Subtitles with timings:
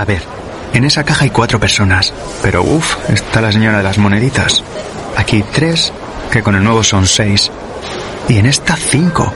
[0.00, 0.22] A ver,
[0.72, 4.64] en esa caja hay cuatro personas, pero uff, está la señora de las moneditas.
[5.14, 5.92] Aquí tres,
[6.32, 7.50] que con el nuevo son seis.
[8.26, 9.30] Y en esta cinco,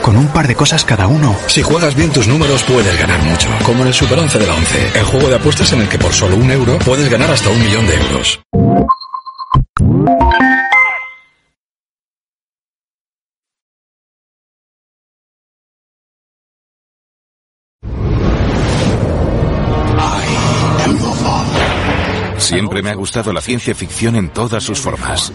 [0.00, 1.36] con un par de cosas cada uno.
[1.48, 4.54] Si juegas bien tus números puedes ganar mucho, como en el Super 11 de la
[4.54, 7.50] 11, el juego de apuestas en el que por solo un euro puedes ganar hasta
[7.50, 8.40] un millón de euros.
[22.46, 25.32] Siempre me ha gustado la ciencia ficción en todas sus formas.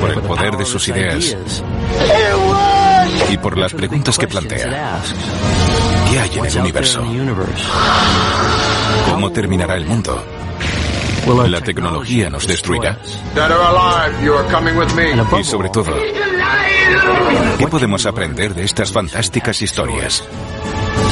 [0.00, 1.36] Por el poder de sus ideas.
[3.30, 4.98] Y por las preguntas que plantea.
[6.10, 7.04] ¿Qué hay en el universo?
[9.08, 10.20] ¿Cómo terminará el mundo?
[11.48, 12.98] ¿La tecnología nos destruirá?
[15.38, 15.92] Y sobre todo,
[17.58, 20.24] ¿qué podemos aprender de estas fantásticas historias?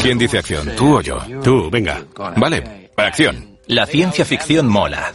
[0.02, 0.70] ¿Quién dice acción?
[0.76, 1.18] ¿Tú o yo?
[1.42, 2.04] Tú, venga.
[2.36, 3.58] Vale, acción.
[3.66, 5.12] La ciencia ficción mola.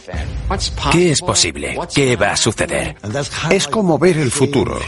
[0.90, 1.78] ¿Qué es posible?
[1.94, 2.96] ¿Qué va a suceder?
[3.50, 4.78] Es como ver el futuro.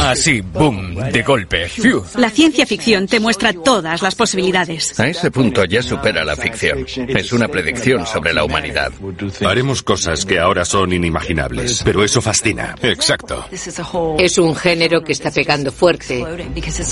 [0.00, 1.68] Así, boom, de golpe.
[1.68, 2.02] Fiu.
[2.16, 4.98] La ciencia ficción te muestra todas las posibilidades.
[4.98, 6.84] A ese punto ya supera la ficción.
[7.08, 8.92] Es una predicción sobre la humanidad.
[9.44, 12.74] Haremos cosas que ahora son inimaginables, pero eso fascina.
[12.82, 13.46] Exacto.
[14.18, 16.24] Es un género que está pegando fuerte,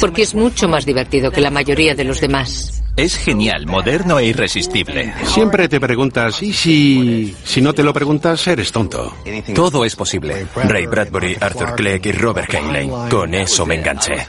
[0.00, 2.82] porque es mucho más divertido que la mayoría de los demás.
[2.96, 5.14] Es genial, moderno e irresistible.
[5.24, 7.34] Siempre te preguntas, ¿y si...
[7.44, 9.14] si no te lo preguntas, eres tonto?
[9.54, 10.46] Todo es posible.
[10.54, 12.89] Ray Bradbury, Arthur Clegg y Robert Heinlein.
[13.10, 14.26] Con eso me enganché.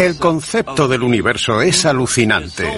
[0.00, 2.68] El concepto del universo es alucinante.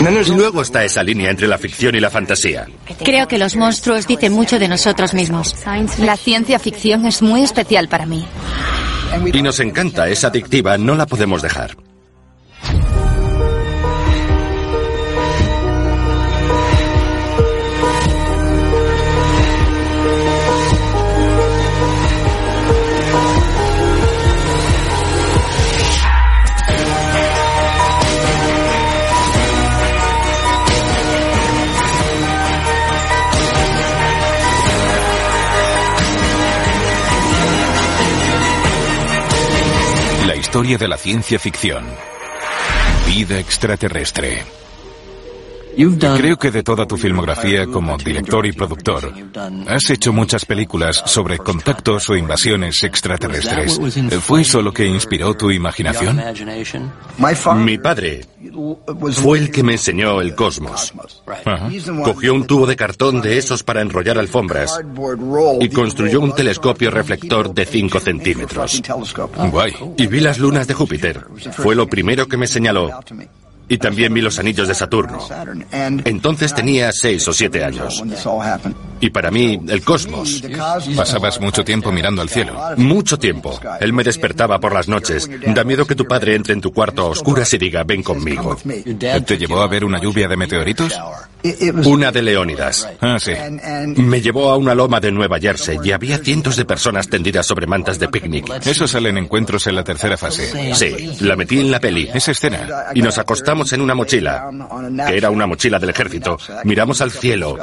[0.00, 2.66] Y luego está esa línea entre la ficción y la fantasía.
[3.02, 5.54] Creo que los monstruos dicen mucho de nosotros mismos.
[5.98, 8.26] La ciencia ficción es muy especial para mí.
[9.32, 11.76] Y nos encanta, es adictiva, no la podemos dejar.
[40.54, 41.84] Historia de la ciencia ficción.
[43.08, 44.44] Vida extraterrestre.
[45.76, 49.12] Creo que de toda tu filmografía como director y productor,
[49.66, 53.80] has hecho muchas películas sobre contactos o invasiones extraterrestres.
[54.20, 56.20] ¿Fue eso lo que inspiró tu imaginación?
[57.56, 58.26] Mi padre
[59.12, 60.92] fue el que me enseñó el cosmos.
[61.44, 61.68] Ajá.
[62.04, 64.78] Cogió un tubo de cartón de esos para enrollar alfombras
[65.60, 68.82] y construyó un telescopio reflector de 5 centímetros.
[69.50, 69.74] Guay.
[69.96, 71.26] Y vi las lunas de Júpiter.
[71.52, 72.90] Fue lo primero que me señaló.
[73.68, 75.26] Y también vi los anillos de Saturno.
[76.04, 78.02] Entonces tenía seis o siete años.
[79.00, 80.42] Y para mí, el cosmos.
[80.96, 82.58] Pasabas mucho tiempo mirando al cielo.
[82.76, 83.58] Mucho tiempo.
[83.80, 85.28] Él me despertaba por las noches.
[85.54, 88.56] Da miedo que tu padre entre en tu cuarto a oscuras y diga, ven conmigo.
[89.26, 90.92] ¿Te llevó a ver una lluvia de meteoritos?
[91.84, 92.88] Una de Leónidas.
[93.00, 93.32] Ah, sí.
[93.96, 97.66] Me llevó a una loma de Nueva Jersey y había cientos de personas tendidas sobre
[97.66, 98.48] mantas de picnic.
[98.64, 100.74] Eso sale en encuentros en la tercera fase.
[100.74, 102.08] Sí, la metí en la peli.
[102.14, 102.86] Esa escena.
[102.94, 104.50] Y nos acostamos en una mochila,
[105.06, 106.38] que era una mochila del ejército.
[106.64, 107.56] Miramos al cielo.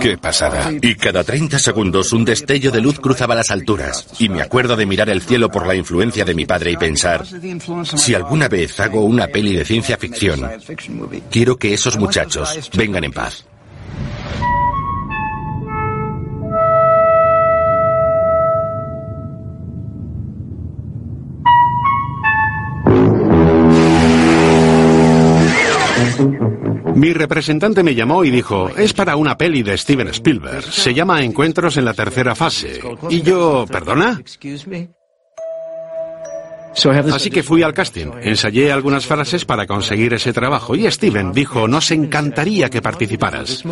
[0.00, 0.72] Qué pasada.
[0.80, 4.06] Y cada 30 segundos un destello de luz cruzaba las alturas.
[4.18, 7.24] Y me acuerdo de mirar el cielo por la influencia de mi padre y pensar,
[7.96, 10.48] si alguna vez hago una peli de ciencia ficción,
[11.30, 13.46] quiero que esos muchachos vengan en paz.
[26.94, 30.62] Mi representante me llamó y dijo, es para una peli de Steven Spielberg.
[30.62, 32.80] Se llama Encuentros en la tercera fase.
[33.10, 34.20] Y yo, ¿perdona?
[37.12, 41.68] Así que fui al casting, ensayé algunas frases para conseguir ese trabajo y Steven dijo,
[41.68, 43.62] nos encantaría que participaras.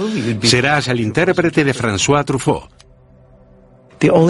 [0.42, 2.81] Serás el intérprete de François Truffaut.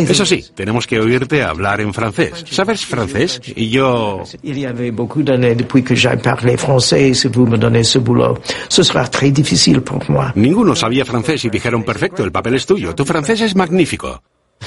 [0.08, 2.44] Eso sí, tenemos que oírte hablar en francés.
[2.50, 3.40] ¿Sabes francés?
[3.56, 4.22] Y yo...
[4.42, 7.84] Il y avait beaucoup d'années depuis que j'ai parlé français et si vous me donnez
[7.84, 8.38] ce boulot,
[8.68, 10.32] ce sera très difficile pour moi.
[10.34, 12.94] Ninguno sabía francés y dijeron, perfecto, el papel es tuyo.
[12.94, 14.20] Tu francés es magnífico.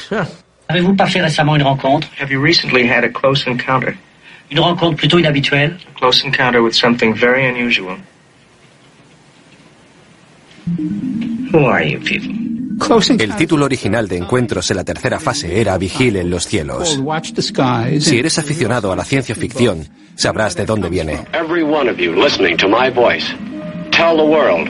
[0.68, 3.96] Avez-vous récemment une rencontre Have you recently had a close encounter?
[4.50, 7.98] Une rencontre plutôt inhabituelle Close encounter with something very unusual.
[11.52, 12.55] Who are you people?
[13.20, 17.00] El título original de Encuentros en la tercera fase era Vigile en los cielos.
[18.00, 21.26] Si eres aficionado a la ciencia ficción, sabrás de dónde viene.
[21.34, 23.26] Every one of you listening to my voice,
[23.92, 24.68] tell the world,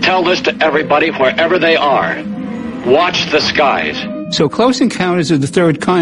[0.00, 2.22] tell this to everybody wherever they are.
[2.86, 3.96] Watch the skies.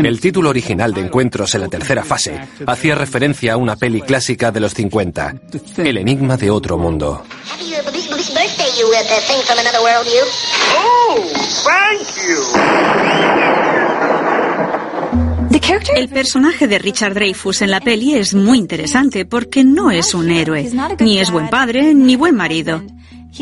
[0.02, 4.50] El título original de Encuentros en la tercera fase hacía referencia a una peli clásica
[4.50, 5.36] de los 50,
[5.76, 7.22] El enigma de otro mundo.
[15.94, 20.30] El personaje de Richard Dreyfus en la peli es muy interesante porque no es un
[20.30, 20.70] héroe,
[21.00, 22.82] ni es buen padre, ni buen marido.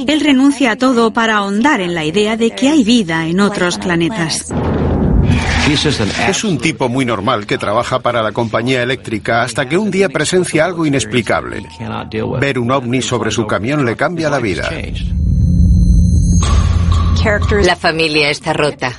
[0.07, 3.79] Él renuncia a todo para ahondar en la idea de que hay vida en otros
[3.79, 4.53] planetas.
[6.29, 10.09] Es un tipo muy normal que trabaja para la compañía eléctrica hasta que un día
[10.09, 11.67] presencia algo inexplicable.
[12.39, 14.71] Ver un ovni sobre su camión le cambia la vida.
[17.65, 18.93] La familia está rota.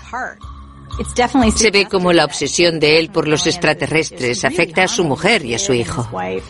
[1.56, 5.54] Se ve como la obsesión de él por los extraterrestres afecta a su mujer y
[5.54, 6.10] a su hijo.
[6.12, 6.42] Well,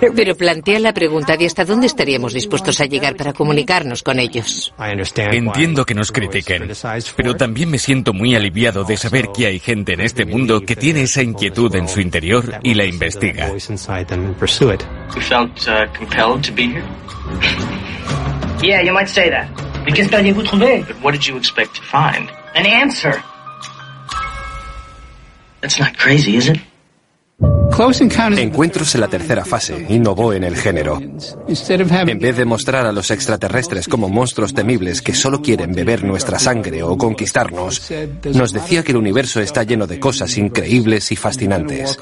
[0.00, 4.72] Pero plantea la pregunta de hasta dónde estaríamos dispuestos a llegar para comunicarnos con ellos.
[4.78, 6.70] Entiendo que nos critiquen,
[7.16, 10.76] pero también me siento muy aliviado de saber que hay gente en este mundo que
[10.76, 13.52] tiene esa inquietud en su interior y la investiga.
[15.68, 16.84] uh, compelled to be here.
[18.62, 19.48] Yeah, you might say that.
[19.84, 20.84] Mais qu'est-ce qu'alliez-vous trouver?
[20.86, 22.30] But what did you expect to find?
[22.54, 23.22] An answer.
[25.60, 26.58] That's not crazy, is it?
[28.38, 31.00] Encuentros en la tercera fase innovó en el género.
[31.00, 36.38] En vez de mostrar a los extraterrestres como monstruos temibles que solo quieren beber nuestra
[36.38, 37.90] sangre o conquistarnos,
[38.34, 41.98] nos decía que el universo está lleno de cosas increíbles y fascinantes.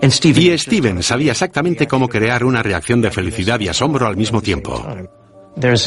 [0.00, 4.84] Y Steven sabía exactamente cómo crear una reacción de felicidad y asombro al mismo tiempo.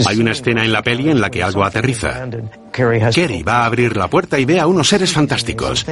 [0.05, 2.27] Hay una escena en la peli en la que algo aterriza.
[2.71, 5.85] Kerry va a abrir la puerta y ve a unos seres fantásticos.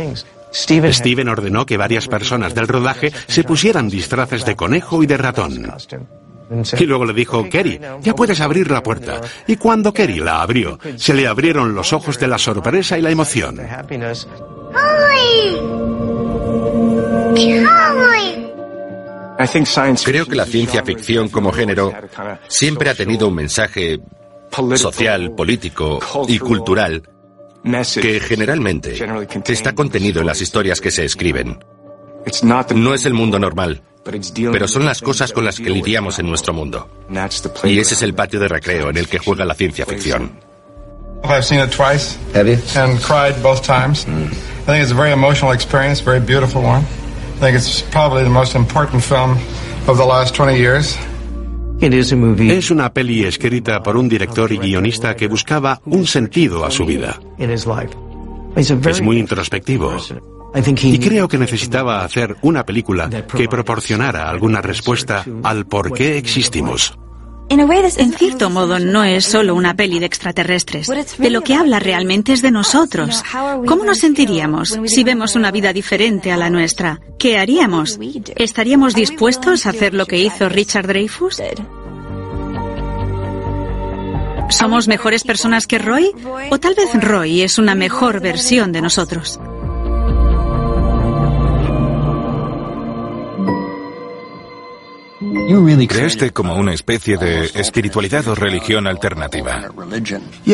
[0.51, 5.73] Steven ordenó que varias personas del rodaje se pusieran disfraces de conejo y de ratón.
[6.77, 9.19] Y luego le dijo, Kerry, ya puedes abrir la puerta.
[9.47, 13.09] Y cuando Kerry la abrió, se le abrieron los ojos de la sorpresa y la
[13.11, 13.59] emoción.
[20.03, 21.91] Creo que la ciencia ficción como género
[22.47, 23.99] siempre ha tenido un mensaje
[24.75, 27.03] social, político y cultural
[28.01, 28.95] que generalmente
[29.47, 31.59] está contenido en las historias que se escriben.
[32.73, 33.81] No es el mundo normal,
[34.51, 36.89] pero son las cosas con las que lidiamos en nuestro mundo.
[37.63, 40.39] Y ese es el patio de recreo en el que juega la ciencia ficción.
[41.23, 42.17] I've seen it twice.
[42.35, 42.57] Have you?
[42.75, 44.05] And cried both times.
[44.05, 46.85] I think it's a very emotional experience, very beautiful one.
[47.35, 49.37] I think it's probably the most important film
[49.87, 50.97] of the last 20 years.
[51.81, 56.85] Es una peli escrita por un director y guionista que buscaba un sentido a su
[56.85, 57.19] vida.
[58.55, 59.97] Es muy introspectivo.
[60.83, 66.97] Y creo que necesitaba hacer una película que proporcionara alguna respuesta al por qué existimos.
[67.49, 70.91] En cierto modo, no es solo una peli de extraterrestres.
[71.17, 73.23] De lo que habla realmente es de nosotros.
[73.65, 76.99] ¿Cómo nos sentiríamos si vemos una vida diferente a la nuestra?
[77.19, 77.99] ¿Qué haríamos?
[78.35, 81.41] ¿Estaríamos dispuestos a hacer lo que hizo Richard Dreyfus?
[84.49, 86.11] ¿Somos mejores personas que Roy?
[86.51, 89.39] ¿O tal vez Roy es una mejor versión de nosotros?
[95.87, 99.71] Creaste como una especie de espiritualidad o religión alternativa.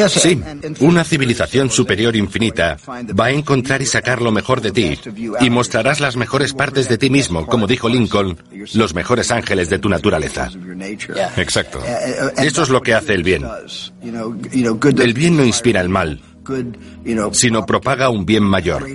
[0.09, 0.41] Sí,
[0.79, 4.99] una civilización superior infinita va a encontrar y sacar lo mejor de ti
[5.39, 8.37] y mostrarás las mejores partes de ti mismo, como dijo Lincoln,
[8.73, 10.49] los mejores ángeles de tu naturaleza.
[11.37, 11.79] Exacto.
[12.37, 13.45] Eso es lo que hace el bien.
[14.01, 16.21] El bien no inspira el mal,
[17.31, 18.85] sino propaga un bien mayor.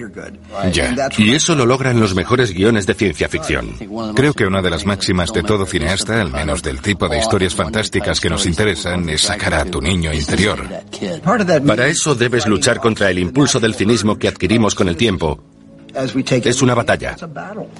[0.72, 1.10] Ya.
[1.16, 3.76] Y eso lo logran los mejores guiones de ciencia ficción.
[4.14, 7.54] Creo que una de las máximas de todo cineasta, al menos del tipo de historias
[7.54, 10.62] fantásticas que nos interesan, es sacar a tu niño interior.
[11.66, 15.42] Para eso debes luchar contra el impulso del cinismo que adquirimos con el tiempo.
[15.94, 17.16] Es una batalla.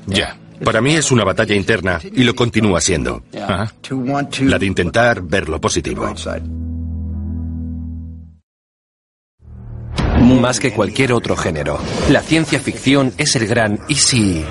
[0.06, 0.36] Ya.
[0.64, 3.22] Para mí es una batalla interna y lo continúa siendo.
[3.32, 6.14] La de intentar ver lo positivo.
[10.26, 11.78] Más que cualquier otro género,
[12.10, 14.44] la ciencia ficción es el gran ¿y si?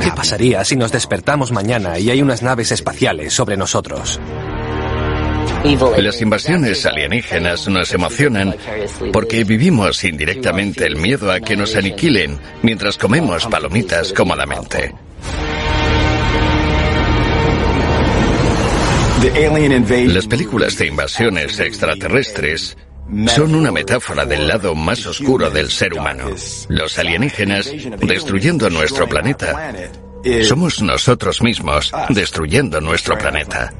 [0.00, 4.18] ¿Qué pasaría si nos despertamos mañana y hay unas naves espaciales sobre nosotros?
[5.98, 8.56] Las invasiones alienígenas nos emocionan
[9.12, 14.94] porque vivimos indirectamente el miedo a que nos aniquilen mientras comemos palomitas cómodamente.
[19.20, 22.74] Las películas de invasiones extraterrestres
[23.26, 26.30] son una metáfora del lado más oscuro del ser humano.
[26.68, 29.74] Los alienígenas destruyendo nuestro planeta.
[30.42, 33.74] Somos nosotros mismos destruyendo nuestro planeta.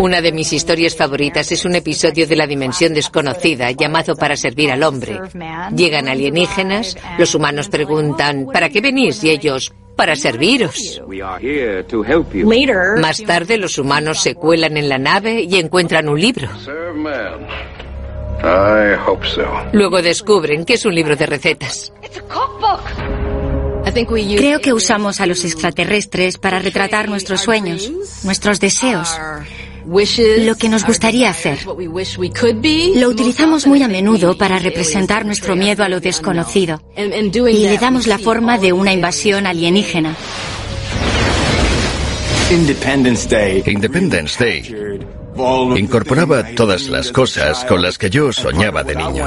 [0.00, 4.70] Una de mis historias favoritas es un episodio de la dimensión desconocida llamado Para servir
[4.70, 5.18] al hombre.
[5.74, 9.24] Llegan alienígenas, los humanos preguntan, ¿para qué venís?
[9.24, 11.02] Y ellos, para serviros.
[13.00, 16.48] Más tarde los humanos se cuelan en la nave y encuentran un libro.
[19.72, 21.92] Luego descubren que es un libro de recetas.
[24.36, 27.90] Creo que usamos a los extraterrestres para retratar nuestros sueños,
[28.22, 29.18] nuestros deseos,
[30.44, 31.58] lo que nos gustaría hacer.
[31.64, 38.06] Lo utilizamos muy a menudo para representar nuestro miedo a lo desconocido y le damos
[38.06, 40.14] la forma de una invasión alienígena.
[42.50, 43.62] Independence Day.
[43.66, 44.98] Independence Day
[45.76, 49.26] incorporaba todas las cosas con las que yo soñaba de niño.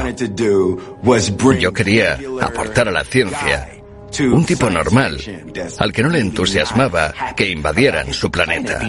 [1.59, 3.80] Yo quería aportar a la ciencia
[4.19, 5.17] un tipo normal,
[5.79, 8.79] al que no le entusiasmaba que invadieran su planeta.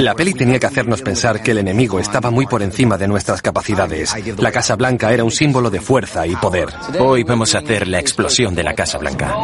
[0.00, 3.42] La peli tenía que hacernos pensar que el enemigo estaba muy por encima de nuestras
[3.42, 4.14] capacidades.
[4.38, 6.68] La Casa Blanca era un símbolo de fuerza y poder.
[7.00, 9.34] Hoy vamos a hacer la explosión de la Casa Blanca.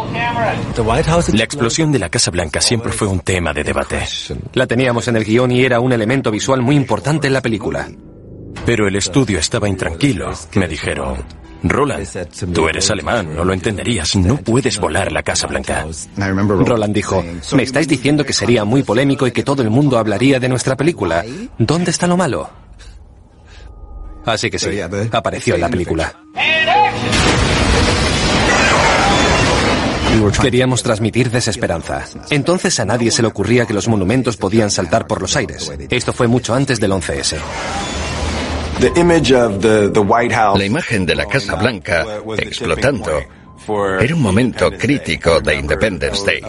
[1.32, 4.04] La explosión de la Casa Blanca siempre fue un tema de debate.
[4.52, 7.88] La teníamos en el guion y era un elemento visual muy importante en la película.
[8.66, 10.32] Pero el estudio estaba intranquilo.
[10.54, 11.22] Me dijeron,
[11.62, 12.06] Roland,
[12.52, 15.86] tú eres alemán, no lo entenderías, no puedes volar la Casa Blanca.
[16.16, 20.40] Roland dijo, me estáis diciendo que sería muy polémico y que todo el mundo hablaría
[20.40, 21.24] de nuestra película.
[21.58, 22.48] ¿Dónde está lo malo?
[24.24, 24.80] Así que sí,
[25.12, 26.14] apareció en la película.
[30.40, 32.04] Queríamos transmitir desesperanza.
[32.30, 35.70] Entonces a nadie se le ocurría que los monumentos podían saltar por los aires.
[35.90, 37.36] Esto fue mucho antes del 11S.
[40.56, 42.04] La imagen de la Casa Blanca
[42.36, 43.22] explotando
[44.00, 46.42] era un momento crítico de Independence Day.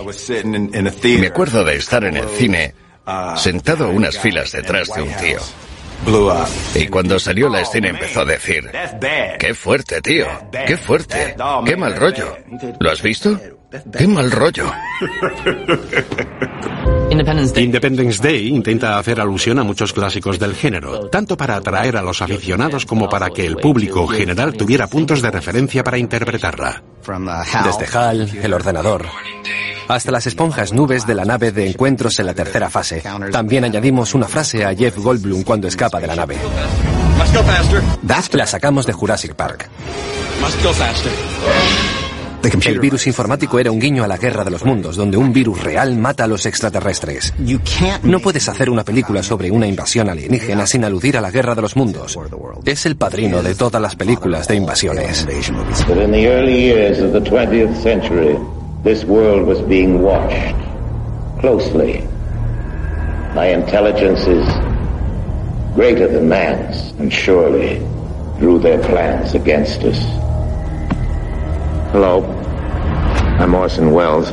[1.17, 2.73] Me acuerdo de estar en el cine
[3.37, 5.39] sentado unas filas detrás de un tío.
[6.75, 8.69] Y cuando salió la escena empezó a decir,
[9.39, 10.27] qué fuerte, tío,
[10.67, 12.37] qué fuerte, qué mal rollo.
[12.79, 13.39] ¿Lo has visto?
[13.97, 14.71] Qué mal rollo.
[17.55, 22.21] Independence Day intenta hacer alusión a muchos clásicos del género, tanto para atraer a los
[22.21, 26.83] aficionados como para que el público general tuviera puntos de referencia para interpretarla.
[27.63, 29.05] Desde HAL, el ordenador,
[29.87, 33.03] hasta las esponjas nubes de la nave de encuentros en la tercera fase.
[33.31, 36.37] También añadimos una frase a Jeff Goldblum cuando escapa de la nave.
[38.33, 39.69] La sacamos de Jurassic Park.
[42.45, 45.63] El virus informático era un guiño a la guerra de los mundos, donde un virus
[45.63, 47.33] real mata a los extraterrestres.
[48.03, 51.61] No puedes hacer una película sobre una invasión alienígena sin aludir a la guerra de
[51.61, 52.17] los mundos.
[52.65, 55.25] Es el padrino de todas las películas de invasiones.
[58.85, 60.55] this world was being watched
[61.39, 62.01] closely
[63.33, 64.45] by intelligences
[65.73, 67.79] greater than man's and surely
[68.37, 69.97] drew their plans against us.
[71.91, 72.21] Hello,
[73.37, 74.31] I'm Orson Welles,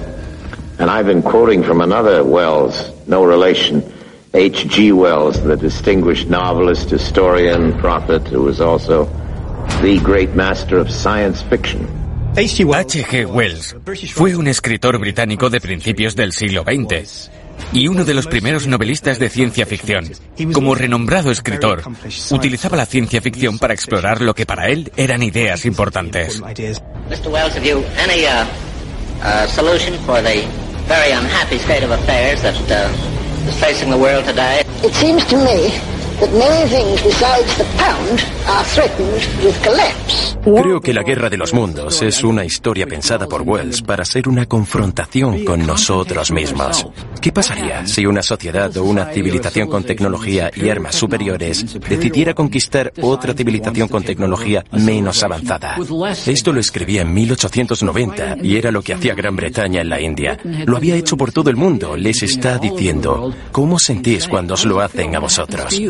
[0.78, 3.82] and I've been quoting from another Wells, no relation,
[4.32, 4.92] H.G.
[4.92, 9.06] Wells, the distinguished novelist, historian, prophet, who was also
[9.82, 11.86] the great master of science fiction.
[12.36, 12.64] H.G.
[13.26, 13.74] Wells
[14.14, 17.28] fue un escritor británico de principios del siglo XX
[17.72, 20.10] y uno de los primeros novelistas de ciencia ficción.
[20.52, 21.82] Como renombrado escritor,
[22.30, 26.40] utilizaba la ciencia ficción para explorar lo que para él eran ideas importantes.
[26.40, 27.28] Mr.
[27.28, 28.46] Wells, have you any uh,
[29.22, 30.46] uh, solution for the
[30.86, 34.62] very unhappy state of affairs that uh, is facing the world today?
[34.82, 35.91] It seems to me
[40.44, 44.28] Creo que la Guerra de los Mundos es una historia pensada por Wells para ser
[44.28, 46.86] una confrontación con nosotros mismos.
[47.20, 52.92] ¿Qué pasaría si una sociedad o una civilización con tecnología y armas superiores decidiera conquistar
[53.00, 55.76] otra civilización con tecnología menos avanzada?
[56.26, 60.38] Esto lo escribía en 1890 y era lo que hacía Gran Bretaña en la India.
[60.66, 61.96] Lo había hecho por todo el mundo.
[61.96, 65.80] Les está diciendo, ¿cómo sentís cuando os lo hacen a vosotros?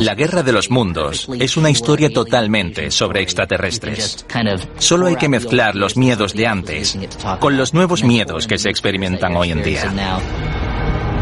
[0.00, 4.24] La Guerra de los Mundos es una historia totalmente sobre extraterrestres.
[4.78, 6.96] Solo hay que mezclar los miedos de antes
[7.40, 9.92] con los nuevos miedos que se experimentan hoy en día.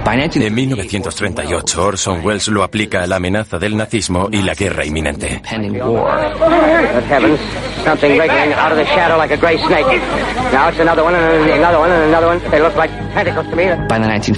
[0.04, 5.40] En 1938, Orson Welles lo aplica a la amenaza del nazismo y la guerra inminente.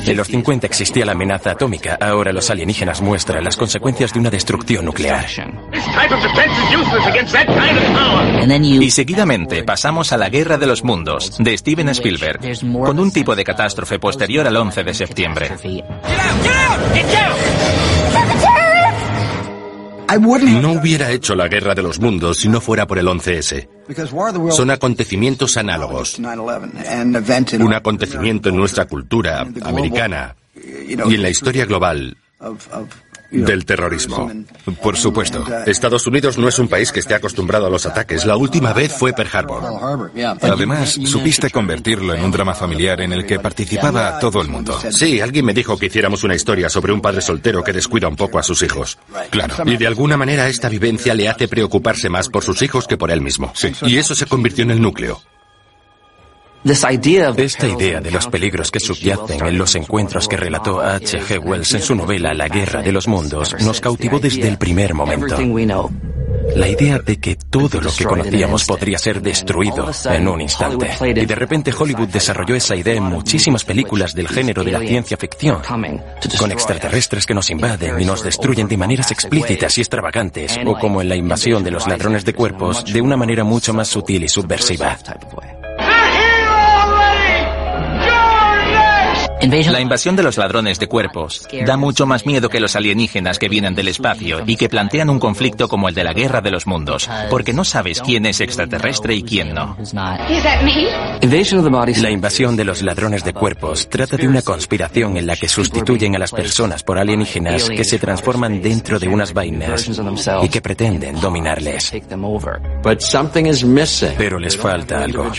[0.07, 4.31] En los 50 existía la amenaza atómica, ahora los alienígenas muestran las consecuencias de una
[4.31, 5.27] destrucción nuclear.
[8.83, 12.41] Y seguidamente pasamos a la Guerra de los Mundos, de Steven Spielberg,
[12.85, 15.54] con un tipo de catástrofe posterior al 11 de septiembre.
[20.61, 23.69] No hubiera hecho la guerra de los mundos si no fuera por el 11S.
[24.51, 26.19] Son acontecimientos análogos.
[26.19, 32.17] Un acontecimiento en nuestra cultura americana y en la historia global
[33.31, 34.31] del terrorismo.
[34.83, 35.45] Por supuesto.
[35.67, 38.25] Estados Unidos no es un país que esté acostumbrado a los ataques.
[38.25, 40.11] La última vez fue Pearl Harbor.
[40.41, 44.79] Además, supiste convertirlo en un drama familiar en el que participaba todo el mundo.
[44.91, 48.17] Sí, alguien me dijo que hiciéramos una historia sobre un padre soltero que descuida un
[48.17, 48.99] poco a sus hijos.
[49.31, 49.57] Claro.
[49.67, 53.11] Y de alguna manera esta vivencia le hace preocuparse más por sus hijos que por
[53.11, 53.53] él mismo.
[53.55, 53.73] Sí.
[53.83, 55.21] Y eso se convirtió en el núcleo.
[56.65, 61.21] Esta idea de los peligros que subyacen en los encuentros que relató H.
[61.21, 61.45] G.
[61.45, 65.37] Wells en su novela La Guerra de los Mundos nos cautivó desde el primer momento.
[66.57, 70.91] La idea de que todo lo que conocíamos podría ser destruido en un instante.
[71.05, 75.17] Y de repente Hollywood desarrolló esa idea en muchísimas películas del género de la ciencia
[75.17, 75.61] ficción,
[76.39, 81.03] con extraterrestres que nos invaden y nos destruyen de maneras explícitas y extravagantes, o como
[81.03, 84.29] en la invasión de los ladrones de cuerpos, de una manera mucho más sutil y
[84.29, 84.99] subversiva.
[89.47, 93.49] La invasión de los ladrones de cuerpos da mucho más miedo que los alienígenas que
[93.49, 96.67] vienen del espacio y que plantean un conflicto como el de la guerra de los
[96.67, 99.77] mundos, porque no sabes quién es extraterrestre y quién no.
[102.03, 106.17] La invasión de los ladrones de cuerpos trata de una conspiración en la que sustituyen
[106.17, 109.91] a las personas por alienígenas que se transforman dentro de unas vainas
[110.43, 111.93] y que pretenden dominarles.
[114.17, 115.31] Pero les falta algo.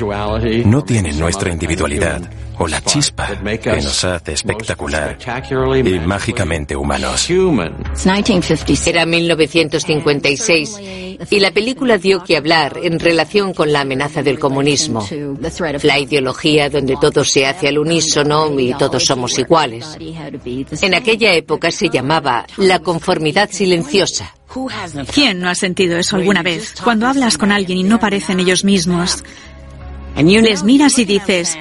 [0.65, 2.21] No tienen nuestra individualidad
[2.57, 3.29] o la chispa
[3.61, 5.17] que nos hace espectacular
[5.83, 7.29] y mágicamente humanos.
[8.85, 10.79] Era 1956
[11.29, 15.05] y la película dio que hablar en relación con la amenaza del comunismo,
[15.83, 19.97] la ideología donde todo se hace al unísono y todos somos iguales.
[20.81, 24.35] En aquella época se llamaba la conformidad silenciosa.
[25.13, 26.75] ¿Quién no ha sentido eso alguna vez?
[26.83, 29.23] Cuando hablas con alguien y no parecen ellos mismos,
[30.15, 31.57] les miras y dices,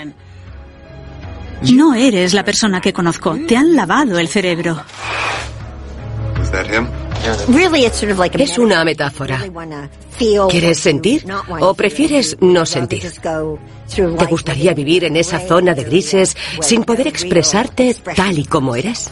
[1.72, 3.36] no eres la persona que conozco.
[3.46, 4.82] Te han lavado el cerebro.
[8.34, 9.40] Es una metáfora.
[10.50, 13.02] ¿Quieres sentir o prefieres no sentir?
[13.94, 19.10] ¿Te gustaría vivir en esa zona de grises sin poder expresarte tal y como eres?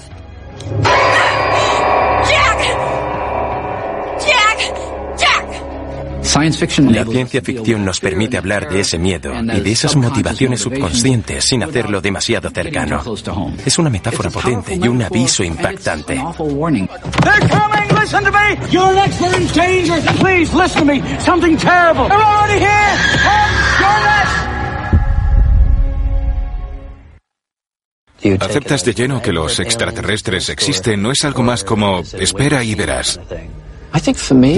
[6.34, 11.62] La ciencia ficción nos permite hablar de ese miedo y de esas motivaciones subconscientes sin
[11.62, 13.02] hacerlo demasiado cercano.
[13.66, 16.22] Es una metáfora potente y un aviso impactante.
[28.40, 31.02] ¿Aceptas de lleno que los extraterrestres existen?
[31.02, 33.20] ¿No es algo más como espera y verás?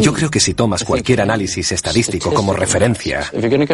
[0.01, 3.25] Yo creo que si tomas cualquier análisis estadístico como referencia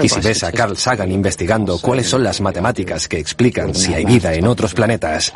[0.02, 4.04] y si ves a Carl Sagan investigando cuáles son las matemáticas que explican si hay
[4.04, 5.32] vida en otros planetas,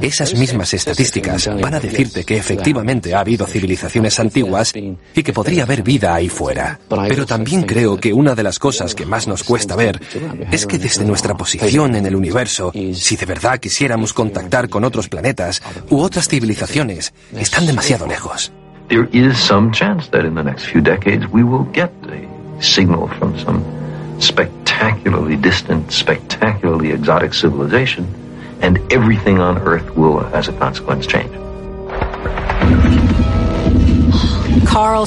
[0.00, 5.64] esas mismas estadísticas van a decirte que efectivamente ha habido civilizaciones antiguas y que podría
[5.64, 6.78] haber vida ahí fuera.
[7.08, 10.00] Pero también creo que una de las cosas que más nos cuesta ver
[10.50, 15.08] es que desde nuestra posición en el universo, si de verdad quisiéramos contactar con otros
[15.08, 18.52] planetas u otras civilizaciones, están demasiado lejos.
[18.88, 23.08] There is some chance that in the next few decades we will get a signal
[23.08, 28.06] from some spectacularly distant, spectacularly exotic civilization,
[28.60, 31.32] and everything on Earth will, as a consequence, change.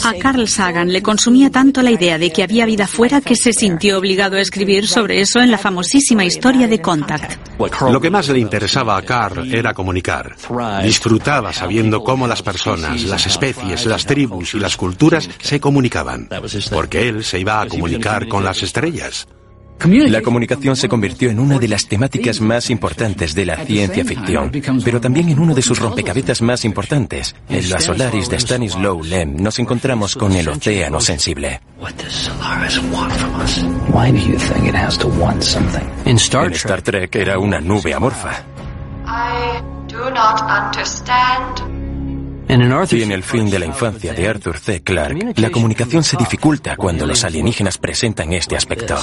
[0.04, 3.54] A Carl Sagan le consumía tanto la idea de que había vida fuera que se
[3.54, 7.60] sintió obligado a escribir sobre eso en la famosísima historia de Contact.
[7.90, 10.36] Lo que más le interesaba a Carl era comunicar.
[10.84, 16.30] Disfrutaba sabiendo cómo las personas, las especies, las tribus y las culturas se comunicaban,
[16.72, 19.28] porque él se iba a comunicar con las estrellas.
[19.84, 24.52] La comunicación se convirtió en una de las temáticas más importantes de la ciencia ficción,
[24.84, 27.36] pero también en uno de sus rompecabezas más importantes.
[27.50, 31.62] En la Solaris de Stanislaw Lem nos encontramos con el océano sensible.
[36.06, 38.44] En Star Trek era una nube amorfa.
[42.92, 44.84] Y en el fin de la infancia de Arthur C.
[44.84, 48.98] Clarke, la comunicación se dificulta cuando los alienígenas presentan este aspecto.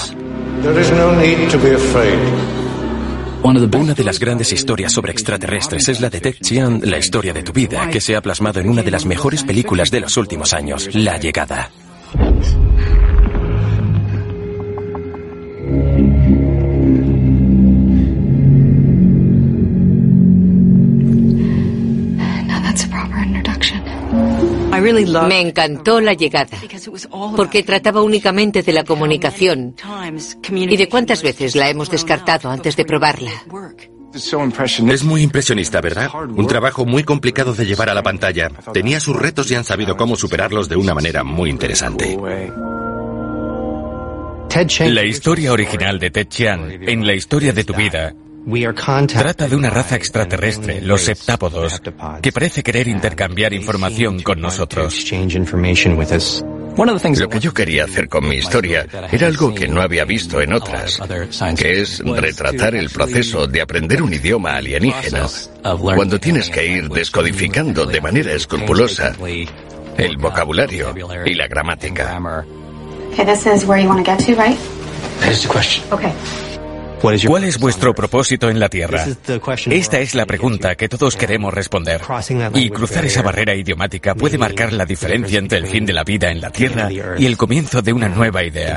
[3.42, 7.42] Una de las grandes historias sobre extraterrestres es la de Ted Chiang, La historia de
[7.42, 10.52] tu vida, que se ha plasmado en una de las mejores películas de los últimos
[10.52, 11.70] años, La llegada.
[24.80, 26.58] Me encantó la llegada,
[27.36, 29.74] porque trataba únicamente de la comunicación
[30.50, 33.32] y de cuántas veces la hemos descartado antes de probarla.
[34.14, 36.10] Es muy impresionista, ¿verdad?
[36.14, 38.48] Un trabajo muy complicado de llevar a la pantalla.
[38.72, 42.18] Tenía sus retos y han sabido cómo superarlos de una manera muy interesante.
[44.80, 48.14] La historia original de Ted Chiang, en la historia de tu vida,
[49.18, 51.82] Trata de una raza extraterrestre, los septápodos,
[52.22, 55.04] que parece querer intercambiar información con nosotros.
[56.76, 60.52] Lo que yo quería hacer con mi historia era algo que no había visto en
[60.52, 61.00] otras,
[61.56, 65.26] que es retratar el proceso de aprender un idioma alienígena,
[65.94, 69.12] cuando tienes que ir descodificando de manera escrupulosa
[69.96, 70.94] el vocabulario
[71.26, 72.18] y la gramática.
[77.00, 79.04] ¿Cuál es vuestro propósito en la Tierra?
[79.70, 82.00] Esta es la pregunta que todos queremos responder.
[82.54, 86.30] Y cruzar esa barrera idiomática puede marcar la diferencia entre el fin de la vida
[86.30, 88.76] en la Tierra y el comienzo de una nueva idea.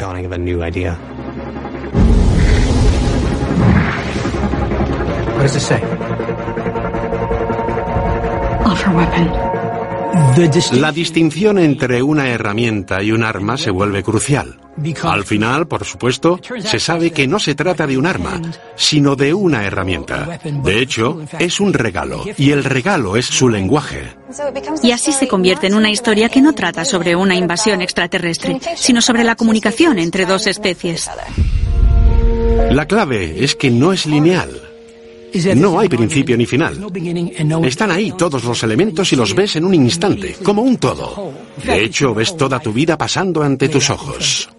[10.73, 14.60] La distinción entre una herramienta y un arma se vuelve crucial.
[15.03, 18.41] Al final, por supuesto, se sabe que no se trata de un arma,
[18.75, 20.39] sino de una herramienta.
[20.63, 24.15] De hecho, es un regalo, y el regalo es su lenguaje.
[24.83, 29.01] Y así se convierte en una historia que no trata sobre una invasión extraterrestre, sino
[29.01, 31.09] sobre la comunicación entre dos especies.
[32.71, 34.61] La clave es que no es lineal.
[35.55, 36.85] No hay principio ni final.
[37.63, 41.33] Están ahí todos los elementos y los ves en un instante, como un todo.
[41.63, 44.49] De hecho, ves toda tu vida pasando ante tus ojos.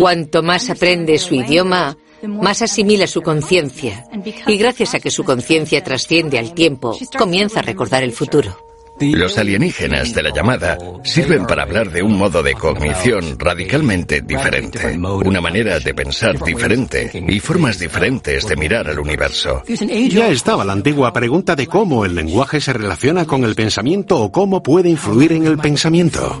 [0.00, 4.04] Cuanto más aprende su idioma, más asimila su conciencia.
[4.46, 8.71] Y gracias a que su conciencia trasciende al tiempo, comienza a recordar el futuro.
[9.10, 14.98] Los alienígenas de la llamada sirven para hablar de un modo de cognición radicalmente diferente,
[15.24, 19.62] una manera de pensar diferente y formas diferentes de mirar al universo.
[20.08, 24.30] Ya estaba la antigua pregunta de cómo el lenguaje se relaciona con el pensamiento o
[24.30, 26.38] cómo puede influir en el pensamiento.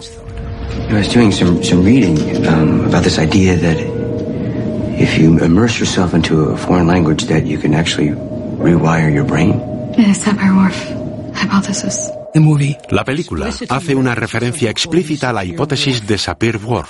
[0.90, 3.78] I was doing some, some reading about this idea that
[4.98, 8.10] if you immerse yourself into a foreign language, that you can actually
[8.58, 9.60] rewire your brain.
[12.90, 16.88] La película hace una referencia explícita a la hipótesis de Sapir-Whorf,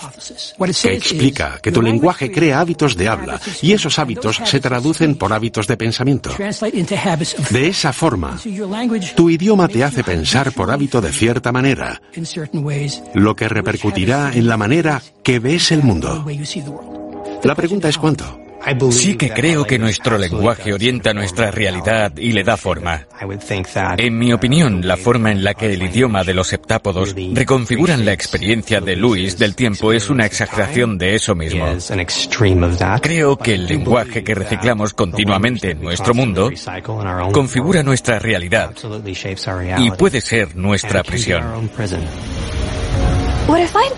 [0.83, 5.33] que explica que tu lenguaje crea hábitos de habla y esos hábitos se traducen por
[5.33, 6.31] hábitos de pensamiento.
[7.51, 8.39] De esa forma,
[9.17, 12.01] tu idioma te hace pensar por hábito de cierta manera,
[13.15, 16.25] lo que repercutirá en la manera que ves el mundo.
[17.43, 18.42] La pregunta es cuánto.
[18.91, 23.07] Sí que creo que nuestro lenguaje orienta nuestra realidad y le da forma.
[23.97, 28.13] En mi opinión, la forma en la que el idioma de los septápodos reconfiguran la
[28.13, 31.67] experiencia de Luis del tiempo es una exageración de eso mismo.
[33.01, 36.51] Creo que el lenguaje que reciclamos continuamente en nuestro mundo
[37.33, 38.73] configura nuestra realidad
[39.79, 41.71] y puede ser nuestra prisión.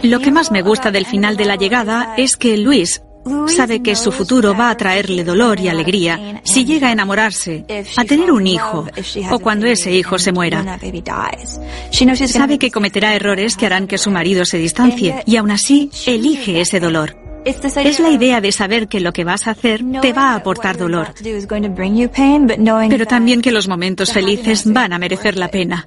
[0.02, 3.02] Lo que más me gusta del final de la llegada es que Luis
[3.46, 7.64] Sabe que su futuro va a traerle dolor y alegría si llega a enamorarse,
[7.96, 8.86] a tener un hijo
[9.30, 10.78] o cuando ese hijo se muera.
[12.26, 16.60] Sabe que cometerá errores que harán que su marido se distancie y aún así elige
[16.60, 17.16] ese dolor.
[17.44, 20.78] Es la idea de saber que lo que vas a hacer te va a aportar
[20.78, 21.14] dolor,
[22.88, 25.86] pero también que los momentos felices van a merecer la pena.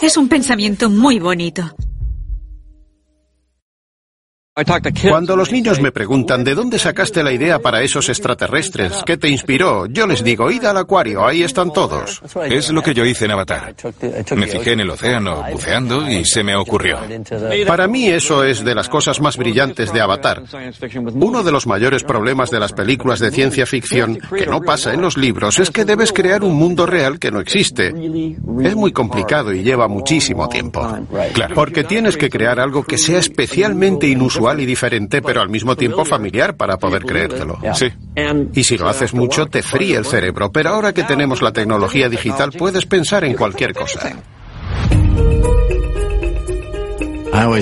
[0.00, 1.74] Es un pensamiento muy bonito.
[5.08, 9.30] Cuando los niños me preguntan de dónde sacaste la idea para esos extraterrestres, ¿qué te
[9.30, 9.86] inspiró?
[9.86, 12.20] Yo les digo, id al acuario, ahí están todos.
[12.50, 13.74] Es lo que yo hice en Avatar.
[14.36, 16.98] Me fijé en el océano buceando y se me ocurrió.
[17.66, 20.42] Para mí eso es de las cosas más brillantes de Avatar.
[21.14, 25.00] Uno de los mayores problemas de las películas de ciencia ficción, que no pasa en
[25.00, 27.88] los libros, es que debes crear un mundo real que no existe.
[27.88, 30.86] Es muy complicado y lleva muchísimo tiempo.
[31.32, 31.54] Claro.
[31.54, 36.04] Porque tienes que crear algo que sea especialmente inusual y diferente, pero al mismo tiempo
[36.04, 37.58] familiar para poder creértelo.
[37.74, 37.88] Sí.
[38.54, 42.08] Y si lo haces mucho, te fríe el cerebro, pero ahora que tenemos la tecnología
[42.08, 44.16] digital, puedes pensar en cualquier cosa.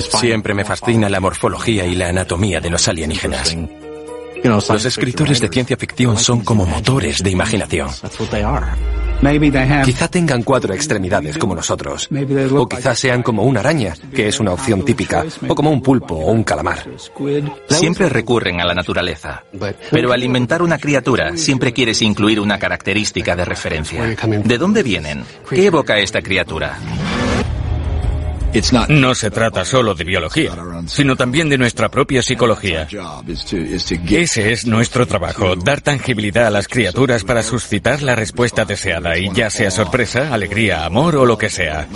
[0.01, 3.57] Siempre me fascina la morfología y la anatomía de los alienígenas.
[4.43, 7.89] Los escritores de ciencia ficción son como motores de imaginación.
[9.85, 12.09] Quizá tengan cuatro extremidades como nosotros.
[12.53, 16.15] O quizá sean como una araña, que es una opción típica, o como un pulpo
[16.15, 16.79] o un calamar.
[17.69, 19.45] Siempre recurren a la naturaleza.
[19.91, 24.03] Pero al inventar una criatura, siempre quieres incluir una característica de referencia.
[24.45, 25.25] ¿De dónde vienen?
[25.49, 26.79] ¿Qué evoca esta criatura?
[28.89, 30.53] No se trata solo de biología,
[30.87, 32.89] sino también de nuestra propia psicología.
[34.11, 39.31] Ese es nuestro trabajo, dar tangibilidad a las criaturas para suscitar la respuesta deseada, y
[39.33, 41.87] ya sea sorpresa, alegría, amor o lo que sea.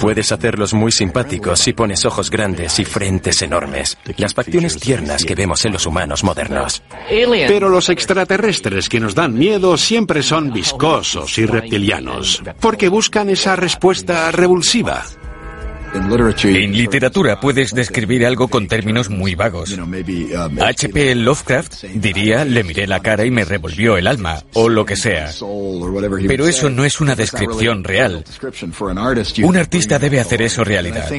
[0.00, 5.34] Puedes hacerlos muy simpáticos si pones ojos grandes y frentes enormes, las facciones tiernas que
[5.34, 6.82] vemos en los humanos modernos.
[7.08, 13.56] Pero los extraterrestres que nos dan miedo siempre son viscosos y reptilianos, porque buscan esa
[13.56, 15.04] respuesta revulsiva.
[15.92, 19.76] En literatura puedes describir algo con términos muy vagos.
[20.60, 21.14] H.P.
[21.16, 25.30] Lovecraft diría, le miré la cara y me revolvió el alma, o lo que sea.
[26.26, 28.24] Pero eso no es una descripción real.
[29.42, 31.10] Un artista debe hacer eso realidad.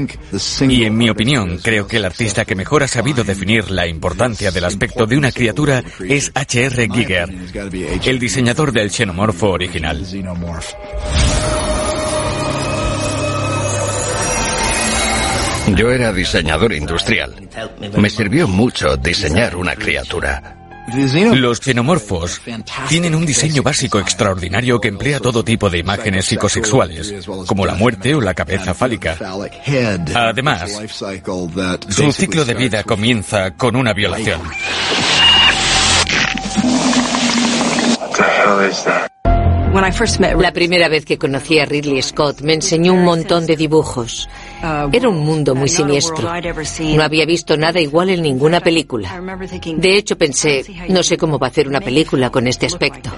[0.62, 4.51] Y en mi opinión, creo que el artista que mejor ha sabido definir la importancia
[4.51, 6.89] del aspecto de una criatura es H.R.
[6.93, 7.29] Giger,
[8.05, 10.05] el diseñador del xenomorfo original.
[15.67, 17.36] Yo era diseñador industrial.
[17.97, 20.58] Me sirvió mucho diseñar una criatura.
[21.34, 22.41] Los xenomorfos
[22.89, 27.13] tienen un diseño básico extraordinario que emplea todo tipo de imágenes psicosexuales,
[27.45, 29.17] como la muerte o la cabeza fálica.
[30.15, 30.82] Además,
[31.88, 34.41] su ciclo de vida comienza con una violación.
[40.38, 44.28] La primera vez que conocí a Ridley Scott me enseñó un montón de dibujos.
[44.91, 46.32] Era un mundo muy siniestro.
[46.95, 49.21] No había visto nada igual en ninguna película.
[49.78, 53.12] De hecho, pensé, no sé cómo va a hacer una película con este aspecto.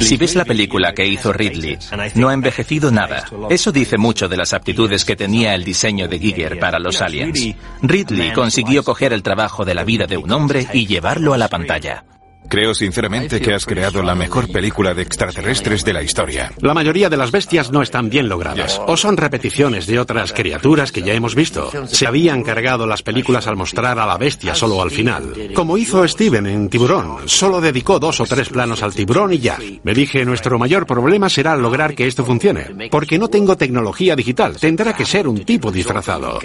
[0.00, 1.78] Si ves la película que hizo Ridley,
[2.14, 3.24] no ha envejecido nada.
[3.50, 7.54] Eso dice mucho de las aptitudes que tenía el diseño de Giger para los aliens.
[7.82, 11.48] Ridley consiguió coger el trabajo de la vida de un hombre y llevarlo a la
[11.48, 12.04] pantalla.
[12.52, 16.52] Creo sinceramente que has creado la mejor película de extraterrestres de la historia.
[16.60, 20.92] La mayoría de las bestias no están bien logradas, o son repeticiones de otras criaturas
[20.92, 21.70] que ya hemos visto.
[21.86, 25.32] Se habían cargado las películas al mostrar a la bestia solo al final.
[25.54, 29.56] Como hizo Steven en Tiburón, solo dedicó dos o tres planos al tiburón y ya.
[29.82, 34.58] Me dije, nuestro mayor problema será lograr que esto funcione, porque no tengo tecnología digital,
[34.60, 36.38] tendrá que ser un tipo disfrazado.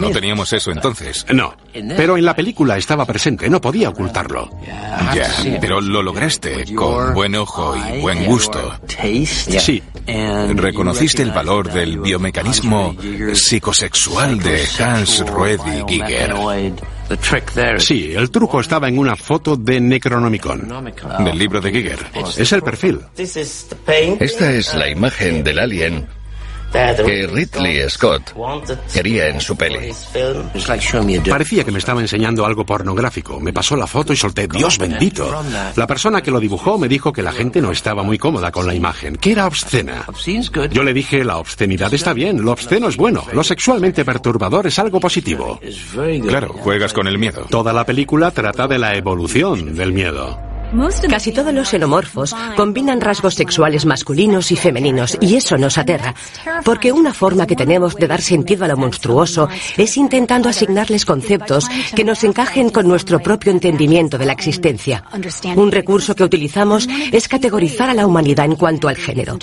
[0.00, 1.26] No teníamos eso entonces.
[1.34, 1.56] No,
[1.96, 4.48] pero en la película estaba presente, no podía ocultarlo.
[5.12, 5.39] Ya.
[5.60, 8.78] Pero lo lograste con buen ojo y buen gusto.
[9.46, 9.82] Sí.
[10.54, 12.96] Reconociste el valor del biomecanismo
[13.32, 16.34] psicosexual de Hans Ruedi Giger.
[17.78, 20.92] Sí, el truco estaba en una foto de Necronomicon.
[21.24, 21.98] Del libro de Giger.
[22.36, 23.00] Es el perfil.
[23.16, 26.19] Esta es la imagen del alien
[26.70, 28.32] que Ridley Scott
[28.92, 29.90] quería en su peli.
[31.28, 33.40] Parecía que me estaba enseñando algo pornográfico.
[33.40, 35.42] Me pasó la foto y solté, Dios bendito.
[35.76, 38.66] La persona que lo dibujó me dijo que la gente no estaba muy cómoda con
[38.66, 40.06] la imagen, que era obscena.
[40.70, 44.78] Yo le dije, la obscenidad está bien, lo obsceno es bueno, lo sexualmente perturbador es
[44.78, 45.60] algo positivo.
[46.26, 47.46] Claro, juegas con el miedo.
[47.50, 50.49] Toda la película trata de la evolución del miedo.
[51.08, 56.14] Casi todos los xenomorfos combinan rasgos sexuales masculinos y femeninos, y eso nos aterra,
[56.64, 61.68] porque una forma que tenemos de dar sentido a lo monstruoso es intentando asignarles conceptos
[61.94, 65.02] que nos encajen con nuestro propio entendimiento de la existencia.
[65.56, 69.38] Un recurso que utilizamos es categorizar a la humanidad en cuanto al género.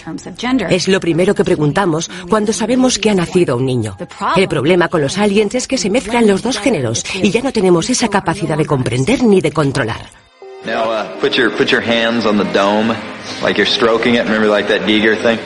[0.69, 3.97] Es lo primero que preguntamos cuando sabemos que ha nacido un niño.
[4.35, 7.51] El problema con los aliens es que se mezclan los dos géneros y ya no
[7.51, 10.26] tenemos esa capacidad de comprender ni de controlar.
[10.67, 12.93] Now, uh, put your hands on the dome,
[13.41, 14.25] like you're stroking it.
[14.25, 15.39] Remember, like that Giger thing.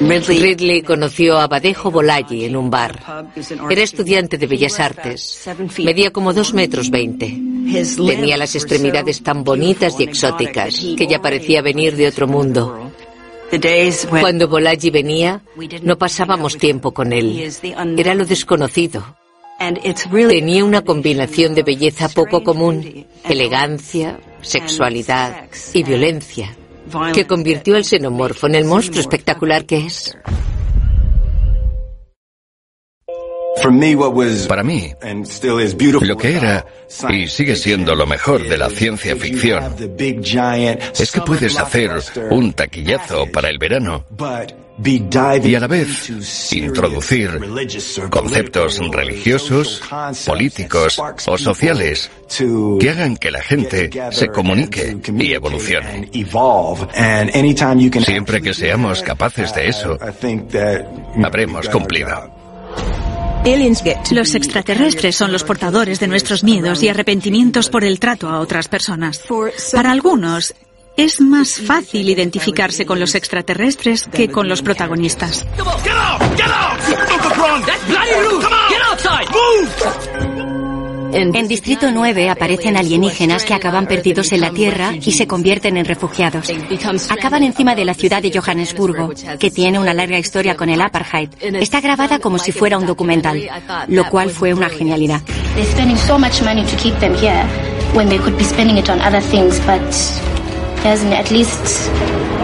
[0.00, 3.00] Ridley conoció a Badejo Bolaji en un bar.
[3.70, 5.48] Era estudiante de Bellas Artes.
[5.78, 7.28] Medía como dos metros veinte.
[7.96, 12.92] Tenía las extremidades tan bonitas y exóticas que ya parecía venir de otro mundo.
[14.10, 15.40] Cuando Bolaji venía,
[15.82, 17.50] no pasábamos tiempo con él.
[17.96, 19.16] Era lo desconocido.
[19.58, 26.56] Tenía una combinación de belleza poco común, elegancia, sexualidad y violencia,
[27.12, 30.16] que convirtió al xenomorfo en el monstruo espectacular que es.
[34.48, 34.92] Para mí,
[36.00, 36.66] lo que era
[37.10, 41.90] y sigue siendo lo mejor de la ciencia ficción es que puedes hacer
[42.30, 44.04] un taquillazo para el verano
[44.84, 46.10] y a la vez
[46.52, 47.30] introducir
[48.10, 49.82] conceptos religiosos,
[50.26, 52.10] políticos o sociales
[52.80, 56.08] que hagan que la gente se comunique y evolucione.
[58.04, 59.98] Siempre que seamos capaces de eso,
[61.22, 62.40] habremos cumplido.
[64.10, 68.68] Los extraterrestres son los portadores de nuestros miedos y arrepentimientos por el trato a otras
[68.68, 69.22] personas.
[69.72, 70.54] Para algunos,
[71.04, 75.46] es más fácil identificarse con los extraterrestres que con los protagonistas.
[81.12, 85.86] En Distrito 9 aparecen alienígenas que acaban perdidos en la Tierra y se convierten en
[85.86, 86.52] refugiados.
[87.08, 91.30] Acaban encima de la ciudad de Johannesburgo, que tiene una larga historia con el apartheid.
[91.40, 93.42] Está grabada como si fuera un documental,
[93.88, 95.22] lo cual fue una genialidad.
[100.84, 101.90] At least,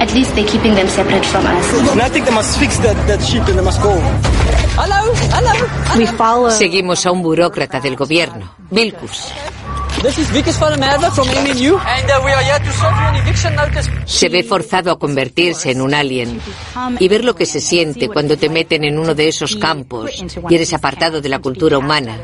[0.00, 1.90] at least they're keeping them separate from us.
[1.92, 3.98] And I think they must fix that, that ship and they must go.
[4.78, 5.98] Hello, hello.
[5.98, 6.50] We follow.
[6.50, 9.32] Seguimos a un burócrata del gobierno, Vilkus.
[14.04, 16.40] Se ve forzado a convertirse en un alien
[16.98, 20.10] y ver lo que se siente cuando te meten en uno de esos campos
[20.48, 22.18] y eres apartado de la cultura humana.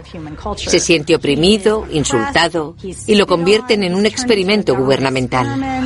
[0.56, 5.82] Se siente oprimido, insultado y lo convierten en un experimento gubernamental.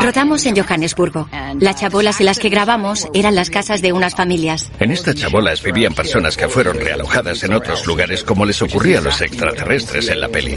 [0.00, 1.28] Rodamos en Johannesburgo.
[1.60, 4.70] Las chabolas en las que grabamos eran las casas de unas familias.
[4.78, 9.02] En estas chabolas vivían personas que fueron realojadas en otros lugares como les ocurría a
[9.02, 10.56] los extraterrestres en la peli.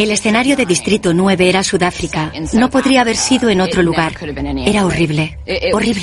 [0.00, 2.32] El escenario de Distrito 9 era Sudáfrica.
[2.54, 4.14] No podría haber sido en otro lugar.
[4.66, 5.38] Era horrible.
[5.72, 6.02] Horrible.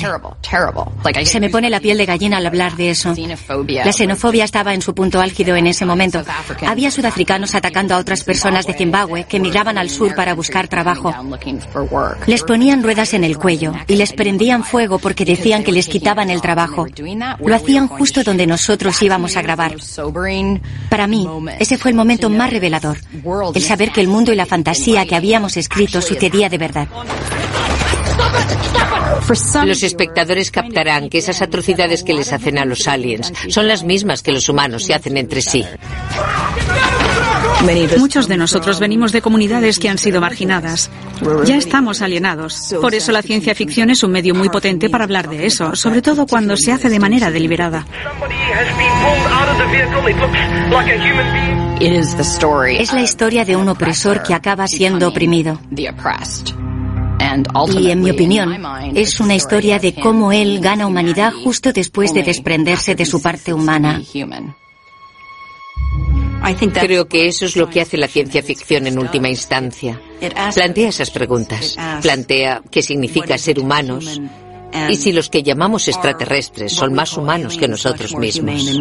[1.24, 3.14] Se me pone la piel de gallina al hablar de eso.
[3.84, 6.22] La xenofobia estaba en su punto álgido en ese momento.
[6.66, 11.12] Había sudafricanos atacando a otras personas de Zimbabue que migraban al sur para buscar trabajo.
[12.26, 16.30] Les ponían ruedas en el cuello y les prendían fuego porque decían que les quitaban
[16.30, 16.86] el trabajo.
[17.44, 19.76] Lo hacían justo donde nosotros íbamos a grabar.
[20.88, 21.26] Para mí,
[21.58, 22.98] ese fue el momento más revelador,
[23.54, 26.88] el saber que el mundo y la fantasía que habíamos escrito sucedía de verdad.
[29.64, 34.22] Los espectadores captarán que esas atrocidades que les hacen a los aliens son las mismas
[34.22, 35.64] que los humanos se hacen entre sí.
[37.98, 40.90] Muchos de nosotros venimos de comunidades que han sido marginadas.
[41.44, 42.74] Ya estamos alienados.
[42.80, 46.02] Por eso la ciencia ficción es un medio muy potente para hablar de eso, sobre
[46.02, 47.86] todo cuando se hace de manera deliberada.
[51.80, 55.60] Es la historia de un opresor que acaba siendo oprimido.
[57.72, 58.56] Y en mi opinión,
[58.94, 63.52] es una historia de cómo él gana humanidad justo después de desprenderse de su parte
[63.52, 64.00] humana.
[66.80, 70.00] Creo que eso es lo que hace la ciencia ficción en última instancia.
[70.54, 71.76] Plantea esas preguntas.
[72.02, 74.20] Plantea qué significa ser humanos
[74.88, 78.80] y si los que llamamos extraterrestres son más humanos que nosotros mismos.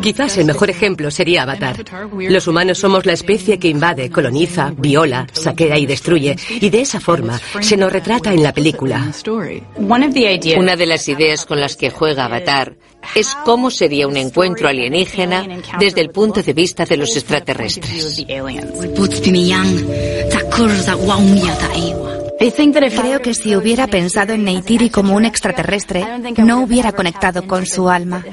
[0.00, 1.84] Quizás el mejor ejemplo sería Avatar.
[2.28, 7.00] Los humanos somos la especie que invade, coloniza, viola, saquea y destruye, y de esa
[7.00, 9.10] forma se nos retrata en la película.
[9.76, 12.76] Una de las ideas con las que juega Avatar
[13.14, 15.46] es cómo sería un encuentro alienígena
[15.78, 18.24] desde el punto de vista de los extraterrestres.
[22.38, 26.04] Creo que si hubiera pensado en Neytiri como un extraterrestre,
[26.38, 28.24] no hubiera conectado con su alma.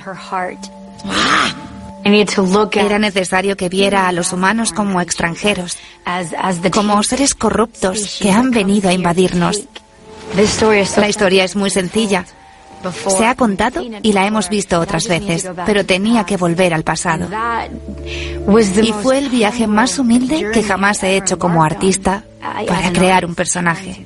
[2.82, 5.78] Era necesario que viera a los humanos como extranjeros,
[6.72, 9.62] como seres corruptos que han venido a invadirnos.
[10.98, 12.26] La historia es muy sencilla.
[13.16, 17.28] Se ha contado y la hemos visto otras veces, pero tenía que volver al pasado.
[18.82, 22.24] Y fue el viaje más humilde que jamás he hecho como artista
[22.68, 24.06] para crear un personaje.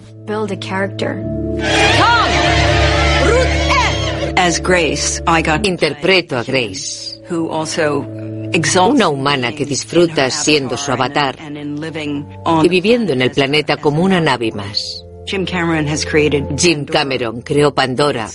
[5.64, 7.20] Interpreto a Grace,
[8.88, 11.36] una humana que disfruta siendo su avatar
[12.64, 15.04] y viviendo en el planeta como una nave más.
[15.26, 18.30] Jim Cameron creó Pandora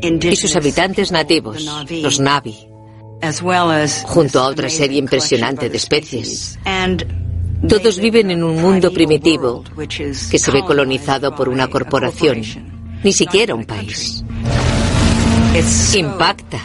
[0.00, 2.56] y sus habitantes nativos, los Navi,
[4.06, 6.58] junto a otra serie impresionante de especies.
[7.68, 12.40] Todos viven en un mundo primitivo que se ve colonizado por una corporación,
[13.02, 14.24] ni siquiera un país.
[15.94, 16.60] Impacta,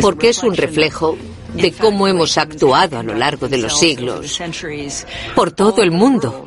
[0.00, 1.16] porque es un reflejo
[1.54, 4.40] de cómo hemos actuado a lo largo de los siglos
[5.36, 6.46] por todo el mundo.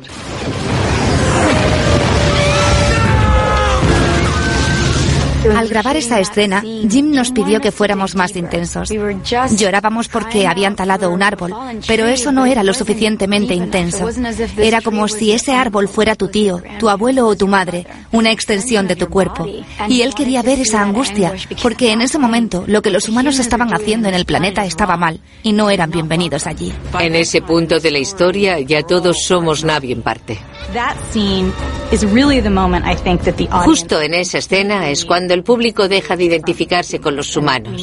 [5.54, 8.90] Al grabar esa escena, Jim nos pidió que fuéramos más intensos.
[9.56, 11.54] Llorábamos porque habían talado un árbol,
[11.86, 14.08] pero eso no era lo suficientemente intenso.
[14.56, 18.86] Era como si ese árbol fuera tu tío, tu abuelo o tu madre, una extensión
[18.86, 19.46] de tu cuerpo.
[19.88, 21.32] Y él quería ver esa angustia,
[21.62, 25.20] porque en ese momento lo que los humanos estaban haciendo en el planeta estaba mal
[25.42, 26.72] y no eran bienvenidos allí.
[26.98, 30.38] En ese punto de la historia ya todos somos Navi en parte.
[33.64, 37.82] Justo en esa escena es cuando el público deja de identificarse con los humanos.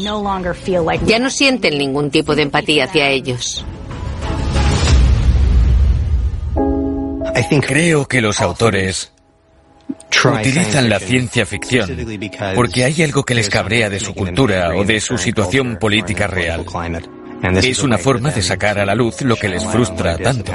[1.05, 3.63] Ya no sienten ningún tipo de empatía hacia ellos.
[7.61, 9.11] Creo que los autores
[10.25, 11.89] utilizan la ciencia ficción
[12.55, 16.65] porque hay algo que les cabrea de su cultura o de su situación política real.
[17.61, 20.51] Es una forma de sacar a la luz lo que les frustra tanto.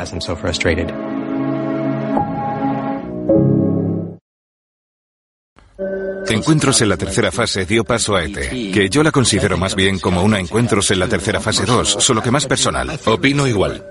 [6.31, 9.99] Encuentros en la tercera fase dio paso a ET, que yo la considero más bien
[9.99, 12.99] como una Encuentros en la tercera fase 2, solo que más personal.
[13.07, 13.85] Opino igual.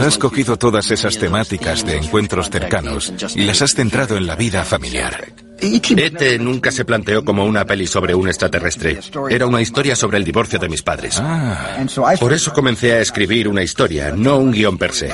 [0.00, 4.64] Has cogido todas esas temáticas de encuentros cercanos y las has centrado en la vida
[4.64, 5.45] familiar.
[5.60, 8.98] ET nunca se planteó como una peli sobre un extraterrestre.
[9.30, 11.18] Era una historia sobre el divorcio de mis padres.
[11.20, 11.84] Ah.
[12.20, 15.10] Por eso comencé a escribir una historia, no un guion per se.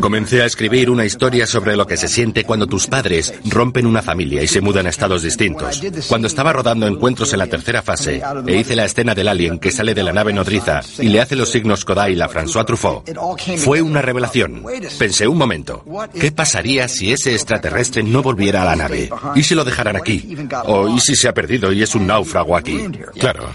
[0.00, 4.02] Comencé a escribir una historia sobre lo que se siente cuando tus padres rompen una
[4.02, 5.80] familia y se mudan a estados distintos.
[6.08, 9.70] Cuando estaba rodando encuentros en la tercera fase e hice la escena del alien que
[9.70, 13.08] sale de la nave nodriza y le hace los signos Kodai a François Truffaut,
[13.56, 14.64] fue una revelación.
[14.98, 15.84] Pensé un momento,
[16.18, 18.81] ¿qué pasaría si ese extraterrestre no volviera a la nave?
[19.34, 20.36] ¿Y si lo dejaran aquí?
[20.66, 22.78] ¿O y si se ha perdido y es un náufrago aquí?
[23.18, 23.48] Claro.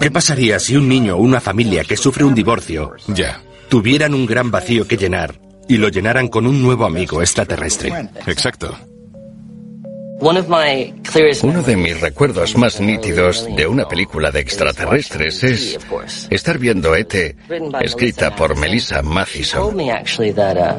[0.00, 3.40] ¿Qué pasaría si un niño o una familia que sufre un divorcio Ya.
[3.68, 7.92] tuvieran un gran vacío que llenar y lo llenaran con un nuevo amigo extraterrestre?
[8.26, 8.76] Exacto.
[10.20, 10.42] Uno
[11.62, 15.78] de mis recuerdos más nítidos de una película de extraterrestres es
[16.30, 17.36] estar viendo ET,
[17.80, 19.76] escrita por Melissa Mathison.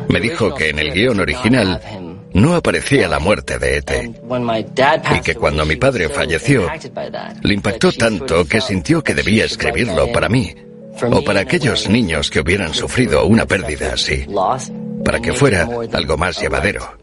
[0.09, 3.91] Me dijo que en el guion original no aparecía la muerte de ET
[5.15, 6.67] y que cuando mi padre falleció
[7.41, 10.55] le impactó tanto que sintió que debía escribirlo para mí
[11.11, 14.25] o para aquellos niños que hubieran sufrido una pérdida así,
[15.03, 16.97] para que fuera algo más llevadero.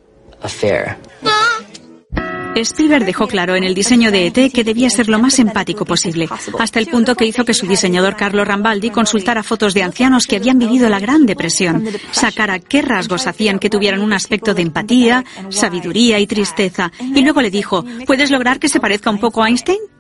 [2.61, 6.28] Spielberg dejó claro en el diseño de ET que debía ser lo más empático posible,
[6.59, 10.36] hasta el punto que hizo que su diseñador Carlo Rambaldi consultara fotos de ancianos que
[10.36, 15.24] habían vivido la Gran Depresión, sacara qué rasgos hacían que tuvieran un aspecto de empatía,
[15.48, 19.48] sabiduría y tristeza, y luego le dijo, ¿puedes lograr que se parezca un poco a
[19.48, 19.95] Einstein?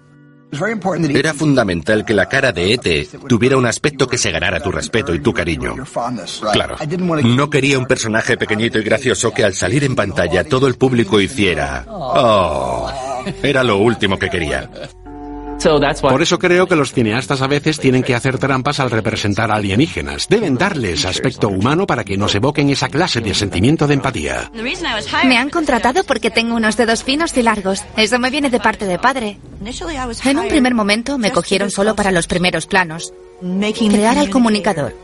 [1.18, 5.14] Era fundamental que la cara de ET tuviera un aspecto que se ganara tu respeto
[5.14, 5.74] y tu cariño.
[6.52, 6.76] Claro,
[7.24, 11.20] no quería un personaje pequeñito y gracioso que al salir en pantalla todo el público
[11.20, 11.84] hiciera...
[11.88, 12.90] Oh,
[13.42, 14.70] era lo último que quería.
[16.00, 20.28] Por eso creo que los cineastas a veces tienen que hacer trampas al representar alienígenas.
[20.28, 24.50] Deben darles aspecto humano para que nos evoquen esa clase de sentimiento de empatía.
[25.24, 27.82] Me han contratado porque tengo unos dedos finos y largos.
[27.96, 29.38] Eso me viene de parte de padre.
[30.24, 33.12] En un primer momento me cogieron solo para los primeros planos.
[33.40, 34.94] Crear al comunicador.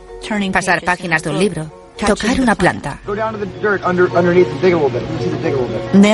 [0.51, 1.82] Pasar páginas de un libro.
[1.97, 2.99] Tocar una planta.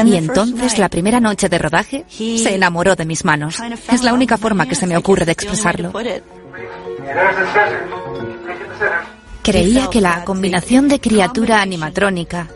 [0.05, 3.59] Y entonces, la primera noche de rodaje, se enamoró de mis manos.
[3.91, 5.91] Es la única forma que se me ocurre de expresarlo.
[9.49, 12.47] Creía que la combinación de criatura animatrónica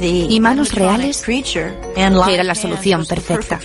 [0.00, 3.60] y manos reales era la solución perfecta.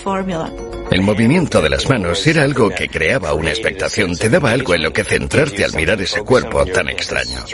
[0.91, 4.83] El movimiento de las manos era algo que creaba una expectación, te daba algo en
[4.83, 7.45] lo que centrarte al mirar ese cuerpo tan extraño.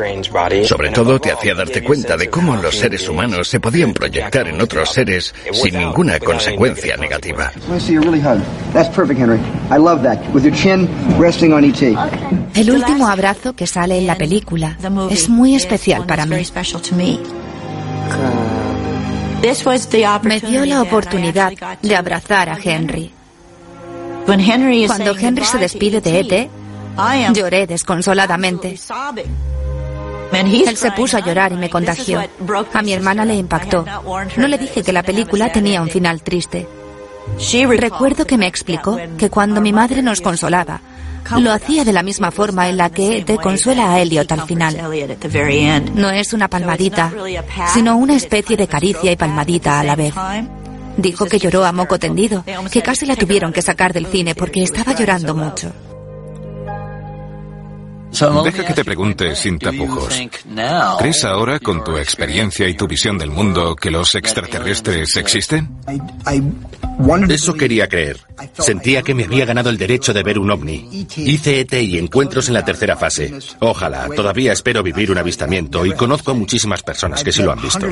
[0.63, 4.59] Sobre todo te hacía darte cuenta de cómo los seres humanos se podían proyectar en
[4.59, 7.51] otros seres sin ninguna consecuencia negativa.
[12.55, 14.77] El último abrazo que sale en la película
[15.09, 16.43] es muy especial para mí.
[20.23, 23.11] Me dio la oportunidad de abrazar a Henry.
[24.25, 26.49] Cuando Henry se despide de Ete,
[27.33, 28.77] lloré desconsoladamente.
[30.33, 32.21] Él se puso a llorar y me contagió.
[32.73, 33.85] A mi hermana le impactó.
[34.37, 36.67] No le dije que la película tenía un final triste.
[37.77, 40.81] Recuerdo que me explicó que cuando mi madre nos consolaba,
[41.37, 44.77] lo hacía de la misma forma en la que te consuela a Elliot al final.
[45.95, 47.11] No es una palmadita,
[47.73, 50.13] sino una especie de caricia y palmadita a la vez.
[50.97, 54.63] Dijo que lloró a moco tendido, que casi la tuvieron que sacar del cine porque
[54.63, 55.71] estaba llorando mucho.
[58.11, 60.21] Deja que te pregunte sin tapujos.
[60.99, 65.69] ¿Crees ahora, con tu experiencia y tu visión del mundo, que los extraterrestres existen?
[67.29, 68.19] Eso quería creer.
[68.57, 71.07] Sentía que me había ganado el derecho de ver un ovni.
[71.15, 73.33] Hice ET y encuentros en la tercera fase.
[73.59, 77.61] Ojalá, todavía espero vivir un avistamiento y conozco a muchísimas personas que sí lo han
[77.61, 77.87] visto.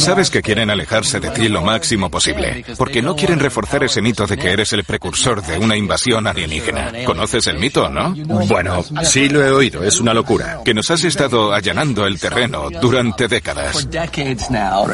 [0.00, 4.26] Sabes que quieren alejarse de ti lo máximo posible, porque no quieren reforzar ese mito
[4.26, 6.92] de que eres el precursor de una invasión alienígena.
[7.04, 8.14] ¿Conoces el mito, no?
[8.48, 10.60] Bueno, sí lo he oído, es una locura.
[10.64, 13.88] Que nos has estado allanando el terreno durante décadas.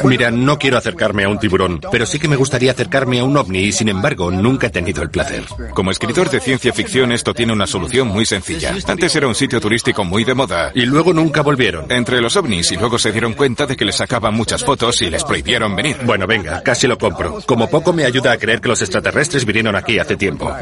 [0.04, 3.36] Mira, no quiero acercarme a un tiburón, pero sí que me gustaría acercarme a un
[3.36, 5.44] ovni y sin embargo nunca he tenido el placer.
[5.74, 8.74] Como escritor de ciencia ficción esto tiene una solución muy sencilla.
[8.86, 10.72] Antes era un sitio turístico muy de moda.
[10.74, 11.90] Y luego nunca volvieron.
[11.90, 15.10] Entre los ovnis y luego se dieron cuenta de que les sacaban muchas fotos y
[15.10, 15.98] les prohibieron venir.
[16.04, 17.40] Bueno, venga, casi lo compro.
[17.46, 20.54] Como poco me ayuda a creer que los extraterrestres vinieron aquí hace tiempo.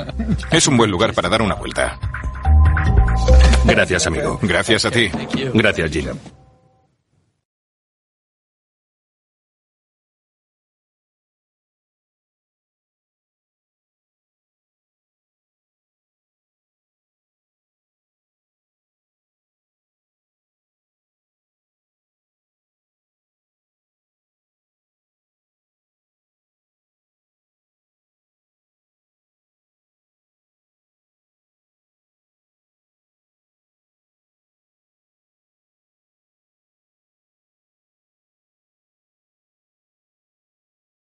[0.51, 1.99] Es un buen lugar para dar una vuelta.
[3.67, 4.39] Gracias, amigo.
[4.43, 5.11] Gracias a ti.
[5.55, 6.13] Gracias, Gina.